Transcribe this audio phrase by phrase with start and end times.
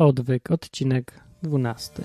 [0.00, 1.12] Odwyk, odcinek
[1.42, 2.04] 12.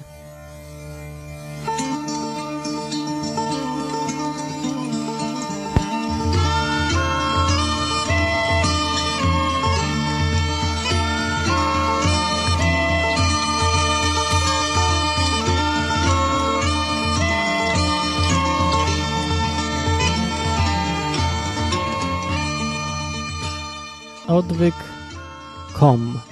[24.27, 26.24] Odwyk.com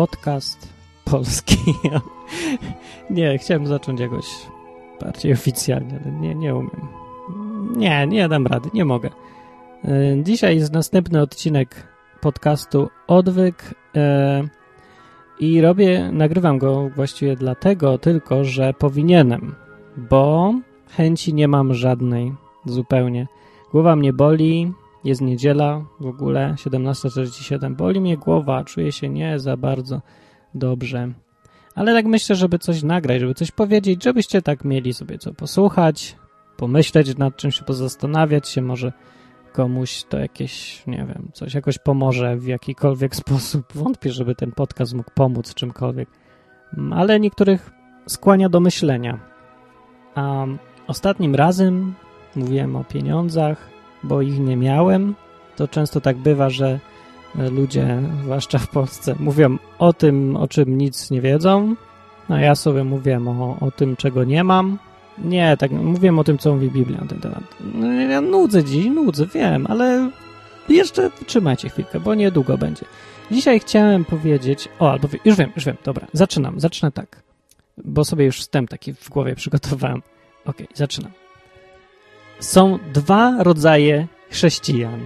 [0.00, 0.68] Podcast
[1.04, 1.56] polski.
[3.10, 4.26] nie, chciałem zacząć jakoś
[5.00, 6.88] bardziej oficjalnie, ale nie, nie umiem.
[7.76, 9.10] Nie, nie dam rady, nie mogę.
[9.84, 11.86] E, dzisiaj jest następny odcinek
[12.20, 14.42] podcastu Odwyk e,
[15.40, 19.54] i robię, nagrywam go właściwie dlatego tylko, że powinienem,
[19.96, 20.54] bo
[20.88, 22.34] chęci nie mam żadnej
[22.66, 23.26] zupełnie.
[23.72, 24.72] Głowa mnie boli,
[25.04, 27.74] jest niedziela w ogóle, 17.47.
[27.74, 30.02] Boli mnie głowa, czuję się nie za bardzo
[30.54, 31.12] dobrze.
[31.74, 36.16] Ale tak myślę, żeby coś nagrać, żeby coś powiedzieć, żebyście tak mieli sobie co posłuchać,
[36.56, 38.92] pomyśleć nad czymś, pozastanawiać się, może
[39.52, 43.72] komuś to jakieś, nie wiem, coś jakoś pomoże w jakikolwiek sposób.
[43.74, 46.08] Wątpię, żeby ten podcast mógł pomóc czymkolwiek,
[46.90, 47.70] ale niektórych
[48.06, 49.20] skłania do myślenia.
[50.14, 50.46] A
[50.86, 51.94] ostatnim razem
[52.36, 53.70] mówiłem o pieniądzach,
[54.02, 55.14] bo ich nie miałem.
[55.56, 56.78] To często tak bywa, że
[57.38, 61.74] e, ludzie, zwłaszcza w Polsce, mówią o tym, o czym nic nie wiedzą,
[62.28, 64.78] a ja sobie mówię o, o tym, czego nie mam.
[65.18, 67.42] Nie, tak mówię o tym, co mówi Biblia na ten temat.
[67.74, 70.10] No, ja nudzę dziś, nudzę, wiem, ale
[70.68, 72.84] jeszcze trzymajcie chwilkę, bo niedługo będzie.
[73.30, 77.22] Dzisiaj chciałem powiedzieć, o, albo już wiem, już wiem, dobra, zaczynam, zacznę tak,
[77.84, 80.02] bo sobie już wstęp taki w głowie przygotowałem.
[80.44, 81.12] Ok, zaczynam
[82.40, 85.00] są dwa rodzaje chrześcijan.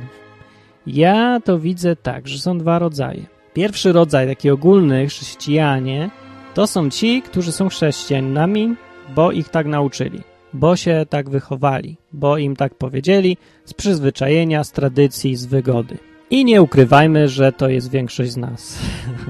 [0.86, 3.26] Ja to widzę tak, że są dwa rodzaje.
[3.54, 6.10] Pierwszy rodzaj, taki ogólny chrześcijanie,
[6.54, 8.74] to są ci, którzy są chrześcijanami,
[9.14, 10.20] bo ich tak nauczyli,
[10.52, 15.98] bo się tak wychowali, bo im tak powiedzieli z przyzwyczajenia, z tradycji, z wygody.
[16.30, 18.78] I nie ukrywajmy, że to jest większość z nas.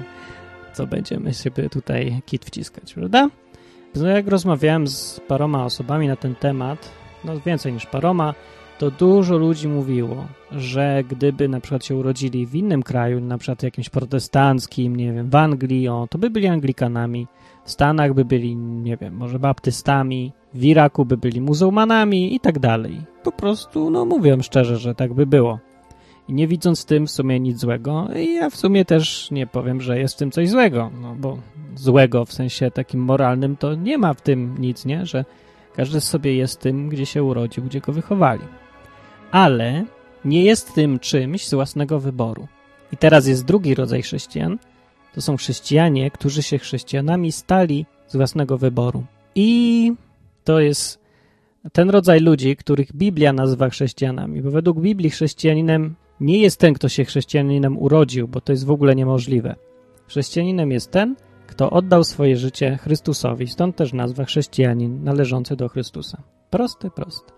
[0.74, 3.28] Co będziemy sobie tutaj kit wciskać, prawda?
[4.14, 6.90] Jak rozmawiałem z paroma osobami na ten temat,
[7.24, 8.34] no więcej niż paroma,
[8.78, 13.62] to dużo ludzi mówiło, że gdyby na przykład się urodzili w innym kraju, na przykład
[13.62, 17.26] jakimś protestanckim, nie wiem, w Anglii, o, to by byli Anglikanami,
[17.64, 22.58] w Stanach by byli, nie wiem, może baptystami, w Iraku by byli muzułmanami i tak
[22.58, 23.00] dalej.
[23.22, 25.58] Po prostu, no mówię szczerze, że tak by było.
[26.28, 28.08] I nie widząc w tym w sumie nic złego,
[28.40, 31.38] ja w sumie też nie powiem, że jest w tym coś złego, no bo
[31.74, 35.06] złego w sensie takim moralnym to nie ma w tym nic, nie?
[35.06, 35.24] Że
[35.76, 38.44] każdy sobie jest tym, gdzie się urodził, gdzie go wychowali.
[39.30, 39.84] Ale
[40.24, 42.46] nie jest tym czymś z własnego wyboru.
[42.92, 44.58] I teraz jest drugi rodzaj chrześcijan.
[45.14, 49.04] To są chrześcijanie, którzy się chrześcijanami stali z własnego wyboru.
[49.34, 49.92] I
[50.44, 51.00] to jest
[51.72, 56.88] ten rodzaj ludzi, których Biblia nazywa chrześcijanami, bo według Biblii chrześcijaninem nie jest ten, kto
[56.88, 59.54] się chrześcijaninem urodził, bo to jest w ogóle niemożliwe.
[60.06, 61.16] Chrześcijaninem jest ten,
[61.54, 66.22] kto oddał swoje życie Chrystusowi, stąd też nazwa chrześcijanin należący do Chrystusa.
[66.50, 67.32] Proste, proste.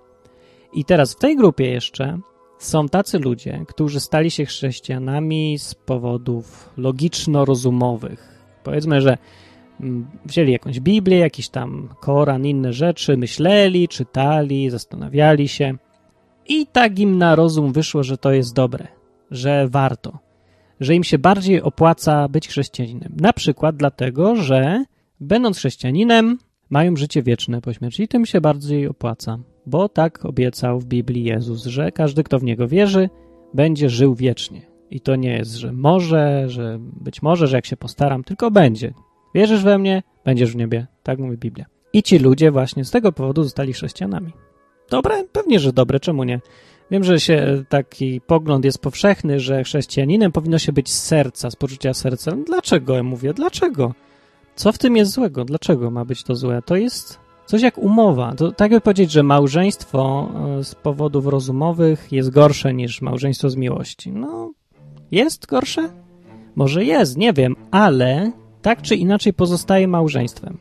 [0.72, 2.18] I teraz w tej grupie jeszcze
[2.58, 8.18] są tacy ludzie, którzy stali się chrześcijanami z powodów logiczno-rozumowych.
[8.64, 9.18] Powiedzmy, że
[9.80, 15.74] mm, wzięli jakąś Biblię, jakiś tam Koran, inne rzeczy, myśleli, czytali, zastanawiali się
[16.46, 18.88] i tak im na rozum wyszło, że to jest dobre,
[19.30, 20.25] że warto
[20.80, 23.12] że im się bardziej opłaca być chrześcijaninem.
[23.20, 24.84] Na przykład dlatego, że
[25.20, 26.38] będąc chrześcijaninem
[26.70, 31.24] mają życie wieczne po śmierci i tym się bardziej opłaca, bo tak obiecał w Biblii
[31.24, 33.10] Jezus, że każdy, kto w Niego wierzy,
[33.54, 34.62] będzie żył wiecznie.
[34.90, 38.94] I to nie jest, że może, że być może, że jak się postaram, tylko będzie.
[39.34, 40.86] Wierzysz we mnie, będziesz w niebie.
[41.02, 41.66] Tak mówi Biblia.
[41.92, 44.32] I ci ludzie właśnie z tego powodu zostali chrześcijanami.
[44.90, 45.24] Dobre?
[45.32, 46.00] Pewnie, że dobre.
[46.00, 46.40] Czemu nie?
[46.90, 51.56] Wiem, że się taki pogląd jest powszechny, że chrześcijaninem powinno się być z serca, z
[51.56, 52.32] poczucia serca.
[52.46, 53.34] Dlaczego ja mówię?
[53.34, 53.94] Dlaczego?
[54.54, 55.44] Co w tym jest złego?
[55.44, 56.62] Dlaczego ma być to złe?
[56.62, 58.34] To jest coś jak umowa.
[58.34, 60.28] To tak by powiedzieć, że małżeństwo
[60.58, 64.12] e, z powodów rozumowych jest gorsze niż małżeństwo z miłości.
[64.12, 64.52] No,
[65.10, 65.88] jest gorsze?
[66.56, 70.58] Może jest, nie wiem, ale tak czy inaczej pozostaje małżeństwem.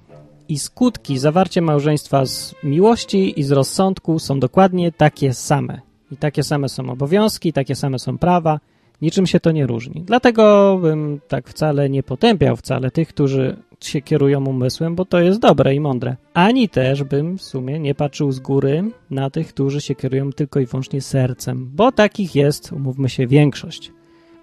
[0.47, 5.81] I skutki zawarcia małżeństwa z miłości i z rozsądku są dokładnie takie same.
[6.11, 8.59] I takie same są obowiązki, takie same są prawa,
[9.01, 10.01] niczym się to nie różni.
[10.05, 15.39] Dlatego bym tak wcale nie potępiał wcale tych, którzy się kierują umysłem, bo to jest
[15.39, 16.15] dobre i mądre.
[16.33, 20.59] Ani też bym w sumie nie patrzył z góry na tych, którzy się kierują tylko
[20.59, 23.91] i wyłącznie sercem, bo takich jest, umówmy się, większość.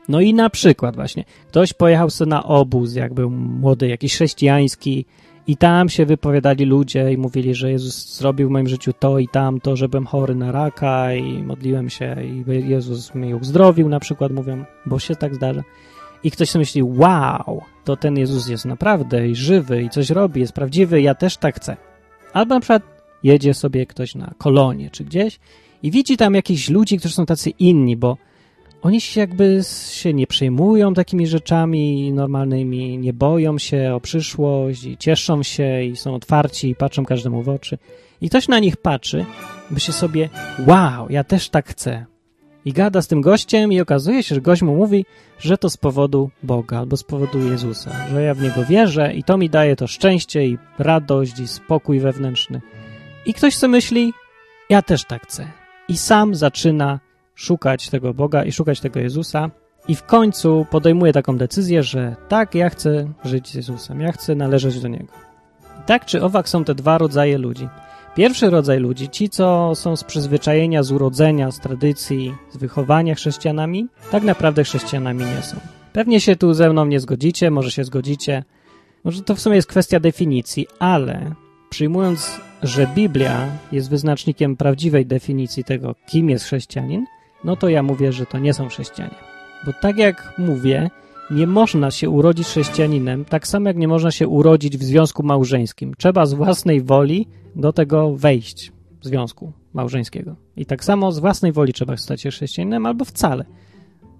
[0.09, 5.05] No i na przykład właśnie, ktoś pojechał sobie na obóz, jak był młody, jakiś chrześcijański
[5.47, 9.29] i tam się wypowiadali ludzie i mówili, że Jezus zrobił w moim życiu to i
[9.29, 14.33] tamto, że byłem chory na raka i modliłem się i Jezus mnie uzdrowił na przykład,
[14.33, 15.63] mówią, bo się tak zdarza.
[16.25, 20.41] I ktoś sobie myśli, wow, to ten Jezus jest naprawdę i żywy i coś robi,
[20.41, 21.77] jest prawdziwy, ja też tak chcę.
[22.33, 22.83] Albo na przykład
[23.23, 25.39] jedzie sobie ktoś na kolonie czy gdzieś
[25.83, 28.17] i widzi tam jakichś ludzi, którzy są tacy inni, bo
[28.83, 34.97] oni się jakby się nie przejmują takimi rzeczami normalnymi, nie boją się o przyszłość i
[34.97, 37.79] cieszą się i są otwarci i patrzą każdemu w oczy.
[38.21, 39.25] I ktoś na nich patrzy,
[39.71, 40.29] myśli sobie,
[40.67, 42.07] wow, ja też tak chcę.
[42.65, 45.05] I gada z tym gościem i okazuje się, że gość mu mówi,
[45.39, 49.25] że to z powodu Boga albo z powodu Jezusa, że ja w Niego wierzę i
[49.25, 52.61] to mi daje to szczęście i radość i spokój wewnętrzny.
[53.27, 54.13] I ktoś sobie myśli,
[54.71, 55.47] ja też tak chcę.
[55.89, 57.01] I sam zaczyna
[57.43, 59.51] szukać tego Boga i szukać tego Jezusa
[59.89, 64.35] i w końcu podejmuje taką decyzję, że tak, ja chcę żyć z Jezusem, ja chcę
[64.35, 65.13] należeć do Niego.
[65.87, 67.69] tak czy owak są te dwa rodzaje ludzi.
[68.15, 73.87] Pierwszy rodzaj ludzi, ci co są z przyzwyczajenia, z urodzenia, z tradycji, z wychowania chrześcijanami,
[74.11, 75.57] tak naprawdę chrześcijanami nie są.
[75.93, 78.45] Pewnie się tu ze mną nie zgodzicie, może się zgodzicie,
[79.05, 81.35] może to w sumie jest kwestia definicji, ale
[81.71, 87.07] przyjmując, że Biblia jest wyznacznikiem prawdziwej definicji tego, kim jest chrześcijanin,
[87.45, 89.15] no to ja mówię, że to nie są chrześcijanie.
[89.67, 90.91] Bo tak jak mówię,
[91.31, 95.95] nie można się urodzić chrześcijaninem, tak samo jak nie można się urodzić w związku małżeńskim.
[95.99, 98.73] Trzeba z własnej woli do tego wejść,
[99.03, 100.37] związku małżeńskiego.
[100.57, 103.45] I tak samo z własnej woli trzeba stać się chrześcijaninem albo wcale.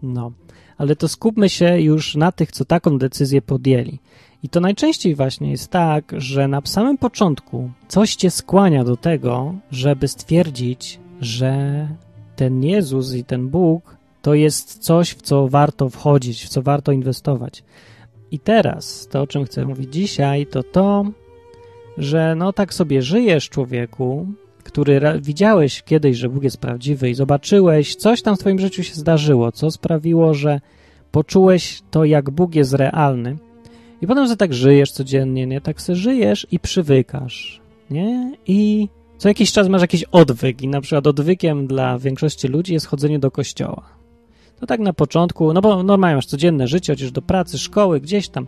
[0.03, 0.33] No,
[0.79, 3.99] ale to skupmy się już na tych, co taką decyzję podjęli.
[4.43, 9.55] I to najczęściej właśnie jest tak, że na samym początku coś cię skłania do tego,
[9.71, 11.89] żeby stwierdzić, że
[12.37, 16.93] ten Jezus i ten Bóg to jest coś, w co warto wchodzić, w co warto
[16.93, 17.65] inwestować.
[18.31, 21.05] I teraz to, o czym chcę mówić dzisiaj, to to,
[21.99, 24.27] że no tak sobie żyjesz człowieku,
[24.65, 28.95] który widziałeś kiedyś, że Bóg jest prawdziwy i zobaczyłeś, coś tam w twoim życiu się
[28.95, 30.61] zdarzyło, co sprawiło, że
[31.11, 33.37] poczułeś to, jak Bóg jest realny.
[34.03, 35.61] I potem, że tak żyjesz codziennie, nie?
[35.61, 38.33] Tak sobie żyjesz i przywykasz, nie?
[38.47, 38.89] I
[39.23, 43.19] co jakiś czas masz jakiś odwyk i na przykład odwykiem dla większości ludzi jest chodzenie
[43.19, 43.83] do kościoła.
[44.61, 48.29] To tak na początku, no bo normalnie masz codzienne życie, chociaż do pracy, szkoły, gdzieś
[48.29, 48.47] tam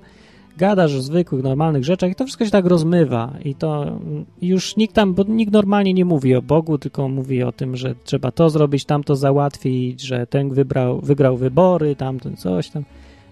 [0.57, 4.01] gadasz o zwykłych, normalnych rzeczach i to wszystko się tak rozmywa i to
[4.43, 7.95] już nikt tam, bo nikt normalnie nie mówi o Bogu, tylko mówi o tym, że
[8.05, 12.85] trzeba to zrobić, tamto załatwić, że ten wybrał, wygrał wybory, tamten coś tam.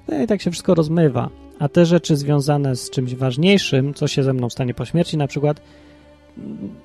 [0.09, 1.31] No i tak się wszystko rozmywa.
[1.59, 5.27] A te rzeczy związane z czymś ważniejszym, co się ze mną stanie po śmierci na
[5.27, 5.61] przykład,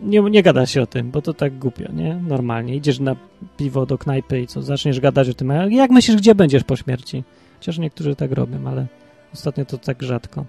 [0.02, 2.16] nie, nie gada się o tym, bo to tak głupio, nie?
[2.16, 2.76] Normalnie.
[2.76, 3.16] Idziesz na
[3.58, 6.76] piwo do knajpy i co, zaczniesz gadać o tym, a jak myślisz, gdzie będziesz po
[6.76, 7.24] śmierci?
[7.60, 8.88] Chociaż niektórzy tak robią, ale
[9.34, 10.46] ostatnio to tak rzadko.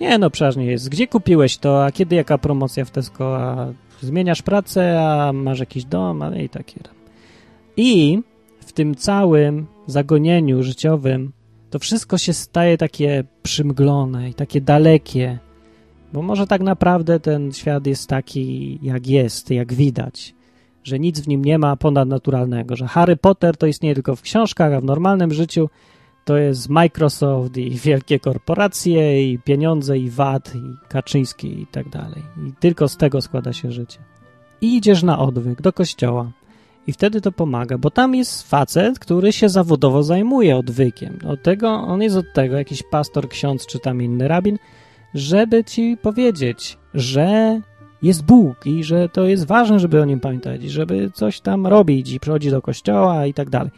[0.00, 0.88] Nie, no przeważnie jest.
[0.88, 5.84] Gdzie kupiłeś to, a kiedy jaka promocja w Tesco, a zmieniasz pracę, a masz jakiś
[5.84, 6.80] dom, a i takie.
[7.76, 8.18] I
[8.60, 11.32] w tym całym zagonieniu życiowym
[11.70, 15.38] to wszystko się staje takie przymglone i takie dalekie,
[16.12, 20.34] bo może tak naprawdę ten świat jest taki, jak jest, jak widać,
[20.84, 24.72] że nic w nim nie ma ponadnaturalnego, że Harry Potter to istnieje tylko w książkach,
[24.72, 25.68] a w normalnym życiu
[26.24, 32.22] to jest Microsoft i wielkie korporacje i pieniądze i VAT i Kaczyński i tak dalej.
[32.48, 33.98] I tylko z tego składa się życie.
[34.60, 36.30] I idziesz na odwyk do kościoła.
[36.86, 41.18] I wtedy to pomaga, bo tam jest facet, który się zawodowo zajmuje odwykiem.
[41.28, 44.58] Od tego, on jest od tego, jakiś pastor, ksiądz czy tam inny rabin,
[45.14, 47.60] żeby ci powiedzieć, że
[48.02, 52.12] jest Bóg i że to jest ważne, żeby o nim pamiętać, żeby coś tam robić
[52.12, 53.70] i przychodzi do kościoła i tak dalej.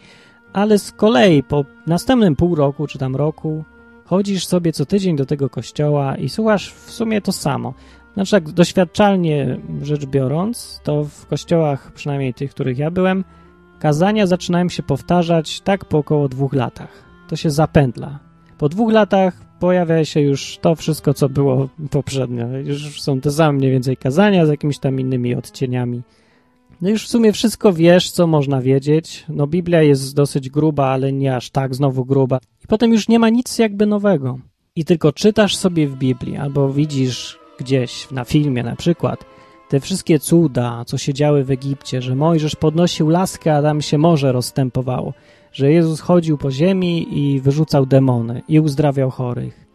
[0.53, 3.65] Ale z kolei po następnym pół roku czy tam roku
[4.05, 7.75] chodzisz sobie co tydzień do tego kościoła i słuchasz w sumie to samo.
[8.15, 13.25] Znaczy tak doświadczalnie rzecz biorąc, to w kościołach, przynajmniej tych, których ja byłem,
[13.79, 17.05] kazania zaczynają się powtarzać tak po około dwóch latach.
[17.29, 18.19] To się zapędla.
[18.59, 22.47] Po dwóch latach pojawia się już to wszystko, co było poprzednio.
[22.65, 26.03] Już są te same mniej więcej kazania z jakimiś tam innymi odcieniami.
[26.81, 29.25] No już w sumie wszystko wiesz, co można wiedzieć.
[29.29, 32.39] No Biblia jest dosyć gruba, ale nie aż tak znowu gruba.
[32.65, 34.39] I potem już nie ma nic jakby nowego.
[34.77, 39.25] I tylko czytasz sobie w Biblii albo widzisz gdzieś na filmie na przykład
[39.69, 43.99] te wszystkie cuda, co się działy w Egipcie, że Mojżesz podnosił laskę, a tam się
[43.99, 45.13] morze rozstępowało
[45.53, 49.67] że Jezus chodził po ziemi i wyrzucał demony i uzdrawiał chorych.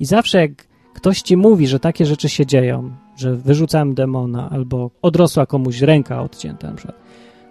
[0.00, 0.50] I zawsze jak
[0.94, 6.22] ktoś ci mówi, że takie rzeczy się dzieją, że wyrzucałem demona albo odrosła komuś ręka
[6.22, 6.96] odcięta na przykład,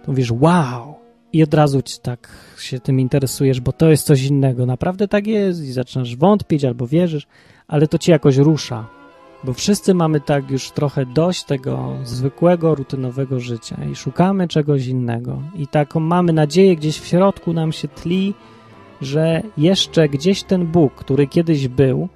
[0.05, 0.95] to mówisz, wow,
[1.33, 4.65] i od razu tak się tym interesujesz, bo to jest coś innego.
[4.65, 7.27] Naprawdę tak jest i zaczynasz wątpić albo wierzysz,
[7.67, 9.00] ale to cię jakoś rusza.
[9.43, 15.41] Bo wszyscy mamy tak już trochę dość tego zwykłego, rutynowego życia i szukamy czegoś innego.
[15.55, 18.33] I taką mamy nadzieję gdzieś w środku nam się tli,
[19.01, 22.09] że jeszcze gdzieś ten Bóg, który kiedyś był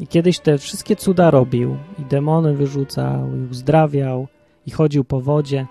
[0.00, 4.28] i kiedyś te wszystkie cuda robił i demony wyrzucał i uzdrawiał
[4.66, 5.66] i chodził po wodzie,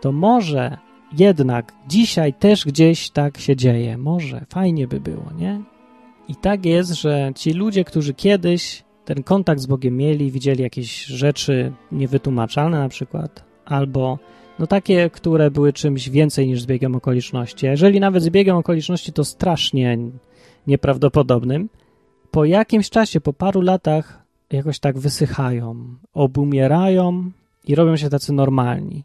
[0.00, 0.78] to może
[1.18, 3.98] jednak dzisiaj też gdzieś tak się dzieje.
[3.98, 5.60] Może fajnie by było, nie?
[6.28, 11.04] I tak jest, że ci ludzie, którzy kiedyś ten kontakt z Bogiem mieli, widzieli jakieś
[11.04, 14.18] rzeczy niewytłumaczalne na przykład, albo
[14.58, 17.66] no takie, które były czymś więcej niż zbiegiem okoliczności.
[17.66, 19.98] Jeżeli nawet zbiegiem okoliczności, to strasznie
[20.66, 21.68] nieprawdopodobnym,
[22.30, 24.22] po jakimś czasie, po paru latach
[24.52, 27.30] jakoś tak wysychają, obumierają
[27.64, 29.04] i robią się tacy normalni.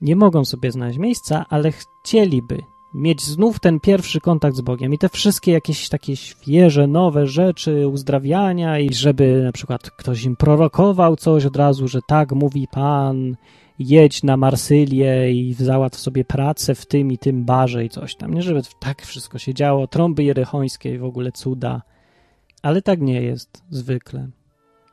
[0.00, 2.58] Nie mogą sobie znaleźć miejsca, ale chcieliby
[2.96, 7.88] mieć znów ten pierwszy kontakt z Bogiem i te wszystkie jakieś takie świeże, nowe rzeczy,
[7.88, 13.36] uzdrawiania i żeby na przykład ktoś im prorokował coś od razu, że tak mówi Pan,
[13.78, 18.34] jedź na Marsylię i załatw sobie pracę w tym i tym barze i coś tam.
[18.34, 21.82] Nie, żeby tak wszystko się działo, trąby jerychońskie i w ogóle cuda.
[22.62, 24.28] Ale tak nie jest zwykle.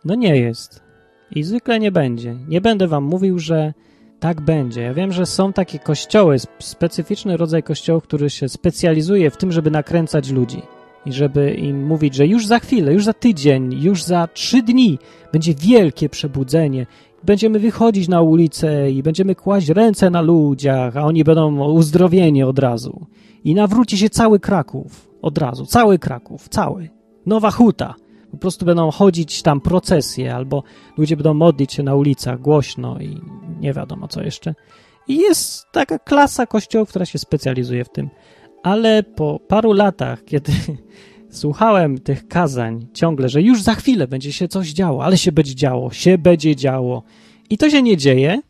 [0.05, 0.83] No nie jest.
[1.31, 2.36] I zwykle nie będzie.
[2.48, 3.74] Nie będę wam mówił, że
[4.24, 4.82] tak będzie.
[4.82, 9.72] Ja wiem, że są takie kościoły, specyficzny rodzaj kościołów, który się specjalizuje w tym, żeby
[9.72, 10.62] nakręcać ludzi
[11.06, 15.00] i żeby im mówić, że już za chwilę, już za tydzień, już za trzy dni
[15.32, 16.86] będzie wielkie przebudzenie.
[17.24, 22.60] Będziemy wychodzić na ulicę i będziemy kłaść ręce na ludziach, a oni będą uzdrowieni od
[22.60, 23.06] razu.
[23.44, 26.89] I nawróci się cały Kraków od razu, cały Kraków, cały.
[27.25, 27.96] Nowa huta.
[28.34, 30.63] Po prostu będą chodzić tam procesje, albo
[30.98, 33.22] ludzie będą modlić się na ulicach głośno i
[33.60, 34.56] nie wiadomo co jeszcze.
[35.08, 38.10] I jest taka klasa kościołów, która się specjalizuje w tym.
[38.63, 40.52] Ale po paru latach, kiedy
[41.42, 45.56] słuchałem tych kazań ciągle, że już za chwilę będzie się coś działo, ale się będzie
[45.56, 47.04] działo, się będzie działo.
[47.50, 48.42] I to się nie dzieje.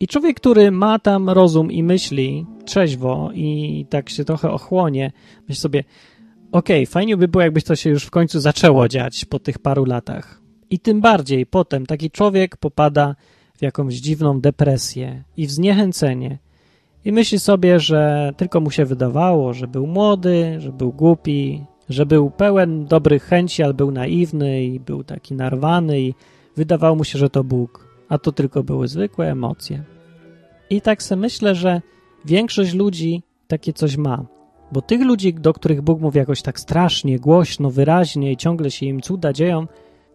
[0.00, 5.12] I człowiek, który ma tam rozum i myśli trzeźwo i tak się trochę ochłonie,
[5.48, 5.84] myśli sobie,
[6.52, 9.58] okej, okay, fajnie by było, jakby to się już w końcu zaczęło dziać po tych
[9.58, 10.40] paru latach.
[10.70, 13.16] I tym bardziej potem taki człowiek popada
[13.54, 16.38] w jakąś dziwną depresję i w zniechęcenie
[17.04, 22.06] i myśli sobie, że tylko mu się wydawało, że był młody, że był głupi, że
[22.06, 26.14] był pełen dobrych chęci, ale był naiwny i był taki narwany i
[26.56, 29.84] wydawało mu się, że to Bóg, a to tylko były zwykłe emocje.
[30.70, 31.82] I tak sobie myślę, że
[32.24, 34.37] większość ludzi takie coś ma.
[34.72, 38.86] Bo tych ludzi, do których Bóg mówi jakoś tak strasznie, głośno, wyraźnie i ciągle się
[38.86, 39.66] im cuda dzieją,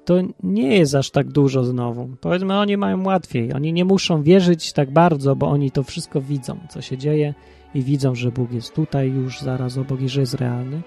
[0.06, 2.10] to nie jest aż tak dużo znowu.
[2.22, 3.54] Powiedzmy, oni mają łatwiej.
[3.54, 7.34] Oni nie muszą wierzyć tak bardzo, bo oni to wszystko widzą, co się dzieje
[7.76, 10.82] i widzą, że Bóg jest tutaj już zaraz obok i że jest realny.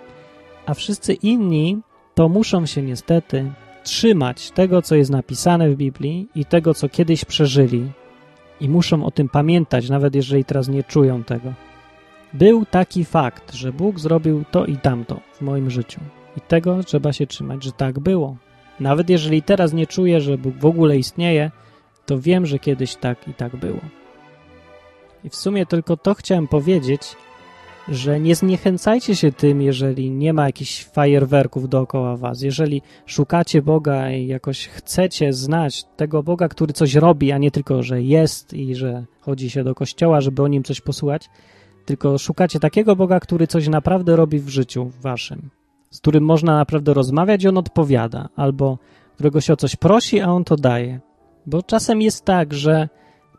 [0.67, 1.79] A wszyscy inni
[2.15, 7.25] to muszą się niestety trzymać tego, co jest napisane w Biblii i tego, co kiedyś
[7.25, 7.91] przeżyli.
[8.61, 11.53] I muszą o tym pamiętać, nawet jeżeli teraz nie czują tego.
[12.35, 16.01] Był taki fakt, że Bóg zrobił to i tamto w moim życiu.
[16.37, 18.37] I tego trzeba się trzymać, że tak było.
[18.81, 21.51] Nawet jeżeli teraz nie czuję, że Bóg w ogóle istnieje,
[22.07, 23.81] to wiem, że kiedyś tak i tak było.
[25.25, 27.17] I w sumie tylko to chciałem powiedzieć,
[27.89, 32.43] że nie zniechęcajcie się tym, jeżeli nie ma jakichś fajerwerków dookoła was.
[32.43, 37.83] Jeżeli szukacie Boga i jakoś chcecie znać tego Boga, który coś robi, a nie tylko,
[37.83, 41.29] że jest i że chodzi się do kościoła, żeby o nim coś posłuchać,
[41.87, 45.51] tylko szukacie takiego Boga, który coś naprawdę robi w życiu waszym,
[45.91, 48.79] z którym można naprawdę rozmawiać i on odpowiada, albo
[49.15, 51.01] którego się o coś prosi, a on to daje.
[51.47, 52.89] Bo czasem jest tak, że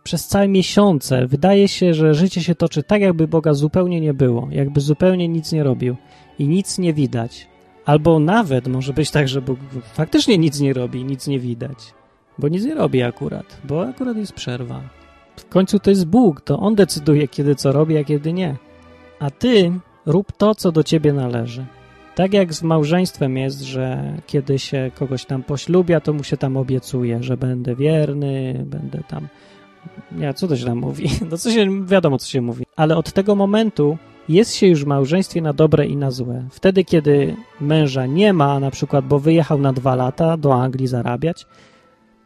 [0.03, 4.47] przez całe miesiące wydaje się, że życie się toczy tak, jakby Boga zupełnie nie było,
[4.51, 5.95] jakby zupełnie nic nie robił
[6.39, 7.47] i nic nie widać.
[7.85, 9.59] Albo nawet może być tak, że Bóg
[9.93, 11.93] faktycznie nic nie robi, nic nie widać,
[12.37, 14.81] bo nic nie robi akurat, bo akurat jest przerwa.
[15.37, 18.55] W końcu to jest Bóg, to On decyduje, kiedy co robi, a kiedy nie.
[19.19, 19.71] A ty
[20.05, 21.65] rób to, co do ciebie należy.
[22.15, 26.57] Tak jak z małżeństwem jest, że kiedy się kogoś tam poślubia, to mu się tam
[26.57, 29.27] obiecuje, że będę wierny, będę tam...
[30.17, 31.09] Ja, co to się tam mówi?
[31.31, 32.65] No co się, wiadomo, co się mówi.
[32.75, 33.97] Ale od tego momentu
[34.29, 36.43] jest się już w małżeństwie na dobre i na złe.
[36.51, 41.45] Wtedy, kiedy męża nie ma, na przykład, bo wyjechał na dwa lata do Anglii zarabiać,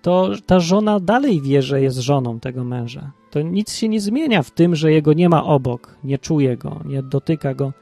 [0.01, 3.11] to ta żona dalej wie, że jest żoną tego męża.
[3.31, 6.79] To nic się nie zmienia w tym, że jego nie ma obok, nie czuje go,
[6.85, 7.73] nie dotyka go,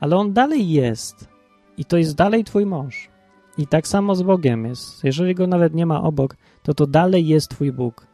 [0.00, 1.28] ale on dalej jest.
[1.78, 3.08] I to jest dalej twój mąż.
[3.58, 5.04] I tak samo z Bogiem jest.
[5.04, 8.06] Jeżeli go nawet nie ma obok, to to dalej jest twój Bóg.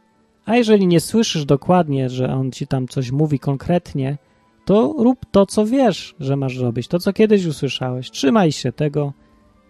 [0.45, 4.17] A jeżeli nie słyszysz dokładnie, że on ci tam coś mówi konkretnie,
[4.65, 8.11] to rób to, co wiesz, że masz robić, to, co kiedyś usłyszałeś.
[8.11, 9.13] Trzymaj się tego,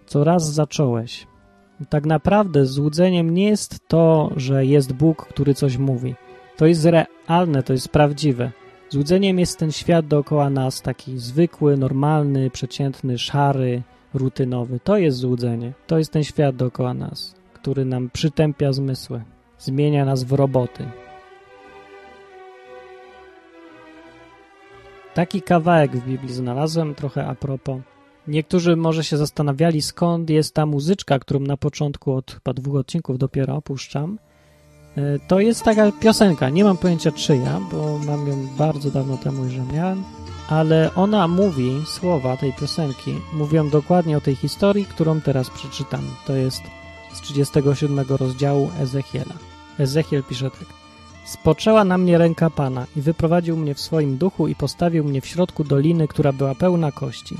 [0.05, 1.27] co raz zacząłeś.
[1.89, 6.15] Tak naprawdę złudzeniem nie jest to, że jest Bóg, który coś mówi.
[6.58, 8.51] To jest realne, to jest prawdziwe.
[8.89, 13.82] Złudzeniem jest ten świat dookoła nas, taki zwykły, normalny, przeciętny, szary,
[14.13, 14.80] rutynowy.
[14.84, 15.74] To jest złudzenie.
[15.88, 19.24] To jest ten świat dookoła nas, który nam przytępia zmysły,
[19.60, 20.86] zmienia nas w roboty.
[25.13, 27.92] Taki kawałek w Biblii znalazłem, trochę a propos.
[28.27, 33.18] Niektórzy może się zastanawiali, skąd jest ta muzyczka, którą na początku od chyba dwóch odcinków
[33.18, 34.20] dopiero opuszczam.
[34.98, 39.44] E, to jest taka piosenka, nie mam pojęcia czyja, bo mam ją bardzo dawno temu
[39.44, 40.03] już miałem,
[40.50, 46.01] ale ona mówi, słowa tej piosenki mówią dokładnie o tej historii, którą teraz przeczytam.
[46.27, 46.62] To jest
[47.13, 49.36] z 37 rozdziału Ezechiela.
[49.80, 50.68] Ezechiel pisze tak.
[51.25, 55.25] Spoczęła na mnie ręka Pana i wyprowadził mnie w swoim duchu i postawił mnie w
[55.25, 57.38] środku doliny, która była pełna kości.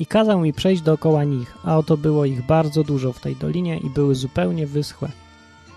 [0.00, 3.78] I kazał mi przejść dookoła nich, a oto było ich bardzo dużo w tej dolinie
[3.78, 5.08] i były zupełnie wyschłe.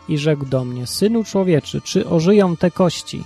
[0.10, 3.24] I rzekł do mnie, Synu człowieczy, czy ożyją te kości?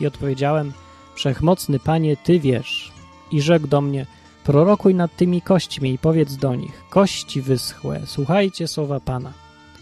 [0.00, 0.72] I odpowiedziałem,
[1.14, 2.92] Wszechmocny Panie, Ty wiesz.
[3.30, 4.06] I rzekł do mnie,
[4.44, 9.32] prorokuj nad tymi kośćmi i powiedz do nich, kości wyschłe, słuchajcie słowa Pana.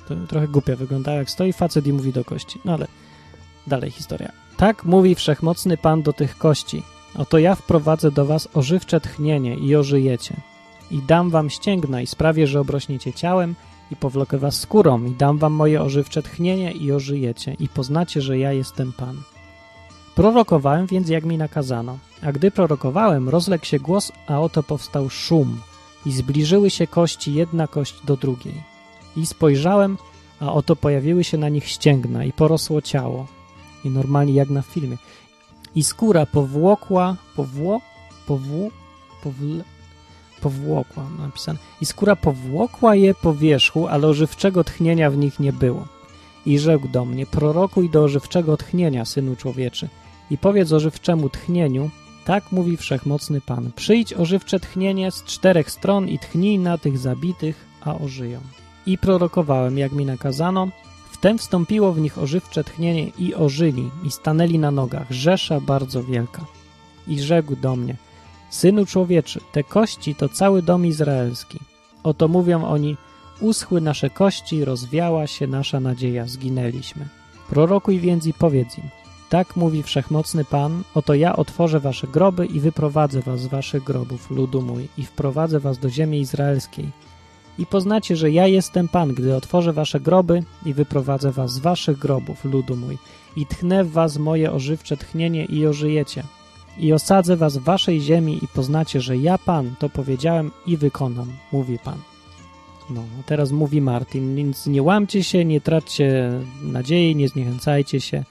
[0.09, 2.87] To trochę głupio wygląda, jak stoi facet i mówi do kości, no ale
[3.67, 4.33] dalej historia.
[4.57, 6.83] Tak mówi Wszechmocny Pan do tych kości.
[7.15, 10.54] Oto ja wprowadzę do was ożywcze tchnienie i ożyjecie.
[10.91, 13.55] I dam wam ścięgna i sprawię, że obrośniecie ciałem
[13.91, 18.39] i powlokę was skórą i dam wam moje ożywcze tchnienie i ożyjecie i poznacie, że
[18.39, 19.17] ja jestem Pan.
[20.15, 21.99] Prorokowałem więc, jak mi nakazano.
[22.23, 25.61] A gdy prorokowałem, rozległ się głos, a oto powstał szum
[26.07, 28.63] i zbliżyły się kości jedna kość do drugiej.
[29.17, 29.99] I spojrzałem,
[30.41, 33.27] a oto pojawiły się na nich ścięgna i porosło ciało.
[33.85, 34.97] I normalnie jak na filmie.
[35.75, 37.81] I skóra powłokła, powło,
[38.27, 38.71] powłu,
[39.23, 39.65] powle,
[40.45, 41.59] powłokła, napisane.
[41.81, 45.85] I skóra powłokła je po wierzchu, ale ożywczego tchnienia w nich nie było.
[46.47, 49.89] I rzekł do mnie, prorokuj do ożywczego tchnienia, synu człowieczy,
[50.31, 51.91] i powiedz ożywczemu tchnieniu,
[52.25, 57.67] tak mówi wszechmocny Pan, przyjdź ożywcze tchnienie z czterech stron i tchnij na tych zabitych,
[57.81, 58.41] a ożyją.
[58.87, 60.69] I prorokowałem, jak mi nakazano,
[61.11, 66.45] wtem wstąpiło w nich ożywcze tchnienie i ożyli, i stanęli na nogach, rzesza bardzo wielka.
[67.09, 67.97] I rzekł do mnie,
[68.55, 71.59] Synu człowieczy, te kości to cały dom izraelski.
[72.03, 72.97] Oto mówią oni,
[73.41, 77.09] uschły nasze kości, rozwiała się nasza nadzieja, zginęliśmy.
[77.49, 78.85] Prorokuj więc i powiedz im,
[79.29, 84.31] tak mówi wszechmocny Pan, oto ja otworzę wasze groby i wyprowadzę was z waszych grobów,
[84.31, 86.89] ludu mój, i wprowadzę was do ziemi izraelskiej.
[87.59, 91.99] I poznacie, że ja jestem Pan, gdy otworzę wasze groby i wyprowadzę was z waszych
[91.99, 92.99] grobów, ludu mój,
[93.37, 96.25] i tchnę w was moje ożywcze tchnienie i ożyjecie
[96.79, 101.33] i osadzę was w waszej ziemi i poznacie, że ja Pan to powiedziałem i wykonam,
[101.53, 101.99] mówi Pan.
[102.91, 106.33] No, teraz mówi Martin, więc nie łamcie się, nie traćcie
[106.63, 108.25] nadziei, nie zniechęcajcie się.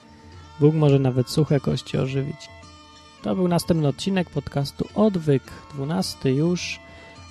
[0.60, 2.48] Bóg może nawet suche kości ożywić.
[3.22, 5.42] To był następny odcinek podcastu Odwyk,
[5.74, 6.80] 12 już.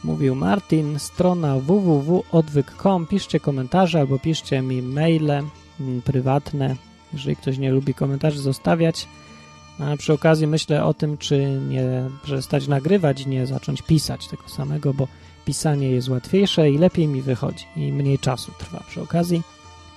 [0.04, 3.08] Mówił Martin, strona www.odwyk.com.
[3.08, 6.76] Piszcie komentarze albo piszcie mi maile mm, prywatne,
[7.14, 9.08] jeżeli ktoś nie lubi komentarzy zostawiać.
[9.80, 14.94] A przy okazji myślę o tym, czy nie przestać nagrywać nie zacząć pisać tego samego,
[14.94, 15.08] bo
[15.46, 19.42] pisanie jest łatwiejsze i lepiej mi wychodzi i mniej czasu trwa przy okazji.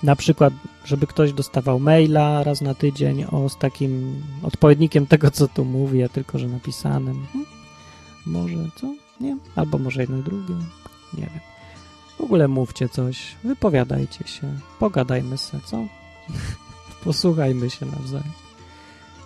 [0.03, 5.49] Na przykład, żeby ktoś dostawał maila raz na tydzień o, z takim odpowiednikiem tego, co
[5.49, 7.27] tu mówię, tylko że napisanym.
[7.33, 7.47] Hmm?
[8.27, 8.95] Może co?
[9.21, 9.37] Nie?
[9.57, 10.55] Albo może jedno i drugie.
[11.15, 11.41] Nie wiem.
[12.19, 15.85] W ogóle mówcie coś, wypowiadajcie się, pogadajmy se, co?
[17.05, 18.46] Posłuchajmy się nawzajem.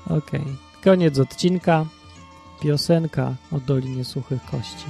[0.06, 0.56] Okej, okay.
[0.84, 1.86] koniec odcinka.
[2.60, 4.86] Piosenka o Dolinie Suchych Kości.